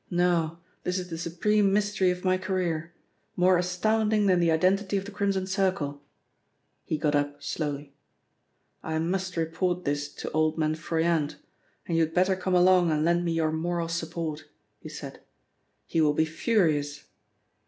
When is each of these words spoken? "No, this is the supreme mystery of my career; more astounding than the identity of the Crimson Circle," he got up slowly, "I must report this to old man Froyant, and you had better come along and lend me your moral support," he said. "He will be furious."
"No, 0.09 0.57
this 0.81 0.97
is 0.97 1.11
the 1.11 1.17
supreme 1.19 1.71
mystery 1.71 2.09
of 2.09 2.25
my 2.25 2.35
career; 2.35 2.91
more 3.35 3.59
astounding 3.59 4.25
than 4.25 4.39
the 4.39 4.49
identity 4.49 4.97
of 4.97 5.05
the 5.05 5.11
Crimson 5.11 5.45
Circle," 5.45 6.01
he 6.83 6.97
got 6.97 7.13
up 7.13 7.43
slowly, 7.43 7.93
"I 8.81 8.97
must 8.97 9.37
report 9.37 9.85
this 9.85 10.11
to 10.15 10.31
old 10.31 10.57
man 10.57 10.73
Froyant, 10.73 11.35
and 11.85 11.95
you 11.95 12.03
had 12.03 12.15
better 12.15 12.35
come 12.35 12.55
along 12.55 12.89
and 12.89 13.05
lend 13.05 13.23
me 13.23 13.33
your 13.33 13.51
moral 13.51 13.87
support," 13.89 14.45
he 14.79 14.89
said. 14.89 15.19
"He 15.85 16.01
will 16.01 16.13
be 16.15 16.25
furious." 16.25 17.03